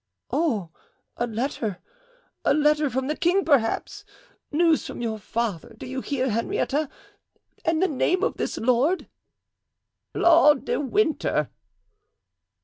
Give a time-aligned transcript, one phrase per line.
[0.31, 0.71] "Oh,
[1.17, 1.77] a letter!
[2.43, 4.03] a letter from the king, perhaps.
[4.51, 6.89] News from your father, do you hear, Henrietta?
[7.63, 9.07] And the name of this lord?"
[10.15, 11.51] "Lord de Winter."